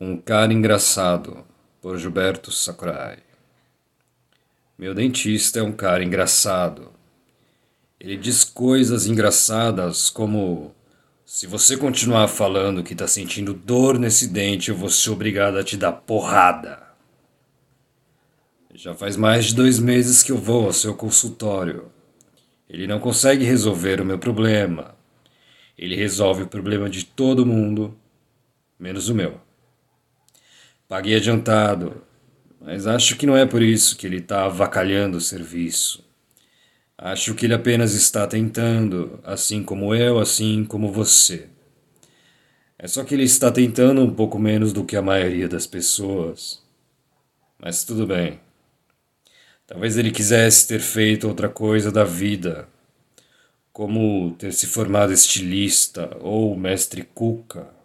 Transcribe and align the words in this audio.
Um 0.00 0.16
cara 0.16 0.52
engraçado, 0.52 1.44
por 1.82 1.98
Gilberto 1.98 2.52
Sakurai. 2.52 3.18
Meu 4.78 4.94
dentista 4.94 5.58
é 5.58 5.62
um 5.62 5.72
cara 5.72 6.04
engraçado. 6.04 6.92
Ele 7.98 8.16
diz 8.16 8.44
coisas 8.44 9.08
engraçadas 9.08 10.08
como: 10.08 10.72
se 11.24 11.48
você 11.48 11.76
continuar 11.76 12.28
falando 12.28 12.84
que 12.84 12.94
tá 12.94 13.08
sentindo 13.08 13.52
dor 13.52 13.98
nesse 13.98 14.28
dente, 14.28 14.70
eu 14.70 14.76
vou 14.76 14.88
ser 14.88 15.10
obrigado 15.10 15.58
a 15.58 15.64
te 15.64 15.76
dar 15.76 15.90
porrada. 15.90 16.80
Já 18.72 18.94
faz 18.94 19.16
mais 19.16 19.46
de 19.46 19.56
dois 19.56 19.80
meses 19.80 20.22
que 20.22 20.30
eu 20.30 20.38
vou 20.38 20.66
ao 20.66 20.72
seu 20.72 20.94
consultório. 20.94 21.90
Ele 22.68 22.86
não 22.86 23.00
consegue 23.00 23.44
resolver 23.44 24.00
o 24.00 24.04
meu 24.04 24.20
problema. 24.20 24.94
Ele 25.76 25.96
resolve 25.96 26.44
o 26.44 26.48
problema 26.48 26.88
de 26.88 27.04
todo 27.04 27.44
mundo, 27.44 27.98
menos 28.78 29.08
o 29.08 29.14
meu. 29.16 29.47
Paguei 30.88 31.16
adiantado, 31.16 32.02
mas 32.58 32.86
acho 32.86 33.18
que 33.18 33.26
não 33.26 33.36
é 33.36 33.44
por 33.44 33.60
isso 33.60 33.94
que 33.94 34.06
ele 34.06 34.20
está 34.20 34.46
avacalhando 34.46 35.18
o 35.18 35.20
serviço. 35.20 36.02
Acho 36.96 37.34
que 37.34 37.44
ele 37.44 37.52
apenas 37.52 37.92
está 37.92 38.26
tentando, 38.26 39.20
assim 39.22 39.62
como 39.62 39.94
eu, 39.94 40.18
assim 40.18 40.64
como 40.64 40.90
você. 40.90 41.46
É 42.78 42.88
só 42.88 43.04
que 43.04 43.14
ele 43.14 43.24
está 43.24 43.52
tentando 43.52 44.00
um 44.00 44.14
pouco 44.14 44.38
menos 44.38 44.72
do 44.72 44.82
que 44.82 44.96
a 44.96 45.02
maioria 45.02 45.46
das 45.46 45.66
pessoas. 45.66 46.62
Mas 47.58 47.84
tudo 47.84 48.06
bem. 48.06 48.40
Talvez 49.66 49.98
ele 49.98 50.10
quisesse 50.10 50.66
ter 50.66 50.80
feito 50.80 51.28
outra 51.28 51.50
coisa 51.50 51.92
da 51.92 52.04
vida, 52.04 52.66
como 53.74 54.34
ter 54.38 54.54
se 54.54 54.66
formado 54.66 55.12
estilista 55.12 56.16
ou 56.22 56.56
mestre 56.56 57.02
cuca 57.02 57.77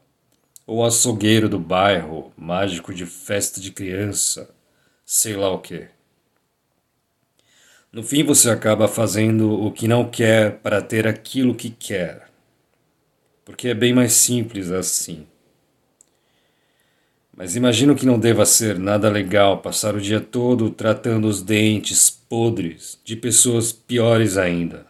ou 0.73 0.83
açougueiro 0.83 1.47
do 1.47 1.59
bairro, 1.59 2.33
mágico 2.35 2.91
de 2.91 3.05
festa 3.05 3.61
de 3.61 3.71
criança, 3.71 4.49
sei 5.05 5.35
lá 5.35 5.51
o 5.51 5.59
que. 5.59 5.87
No 7.91 8.01
fim, 8.01 8.23
você 8.23 8.49
acaba 8.49 8.87
fazendo 8.87 9.53
o 9.53 9.71
que 9.71 9.87
não 9.87 10.09
quer 10.09 10.57
para 10.61 10.81
ter 10.81 11.05
aquilo 11.05 11.53
que 11.53 11.69
quer. 11.69 12.27
Porque 13.45 13.67
é 13.67 13.75
bem 13.75 13.93
mais 13.93 14.13
simples 14.13 14.71
assim. 14.71 15.27
Mas 17.37 17.55
imagino 17.55 17.95
que 17.95 18.07
não 18.07 18.17
deva 18.17 18.43
ser 18.43 18.79
nada 18.79 19.11
legal 19.11 19.61
passar 19.61 19.93
o 19.93 20.01
dia 20.01 20.19
todo 20.19 20.71
tratando 20.71 21.27
os 21.27 21.43
dentes 21.43 22.09
podres 22.09 22.99
de 23.05 23.15
pessoas 23.15 23.71
piores 23.71 24.37
ainda. 24.37 24.87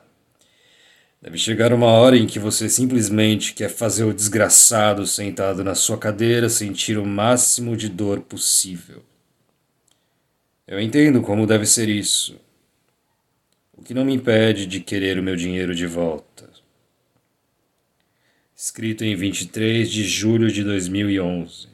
Deve 1.24 1.38
chegar 1.38 1.72
uma 1.72 1.88
hora 1.88 2.18
em 2.18 2.28
que 2.28 2.38
você 2.38 2.68
simplesmente 2.68 3.54
quer 3.54 3.70
fazer 3.70 4.04
o 4.04 4.14
desgraçado 4.14 5.08
sentado 5.08 5.64
na 5.64 5.74
sua 5.74 5.98
cadeira 5.98 6.50
sentir 6.50 6.98
o 6.98 7.06
máximo 7.06 7.78
de 7.78 7.88
dor 7.88 8.20
possível. 8.20 9.02
Eu 10.68 10.82
entendo 10.82 11.22
como 11.22 11.48
deve 11.48 11.66
ser 11.66 11.88
isso. 11.88 12.38
O 13.72 13.82
que 13.82 13.94
não 13.94 14.04
me 14.04 14.14
impede 14.14 14.66
de 14.66 14.82
querer 14.82 15.18
o 15.18 15.24
meu 15.24 15.38
dinheiro 15.38 15.74
de 15.74 15.88
volta. 15.88 16.50
Escrito 18.54 19.06
em 19.06 19.16
23 19.16 19.90
de 19.90 20.04
julho 20.04 20.52
de 20.52 20.62
2011. 20.62 21.73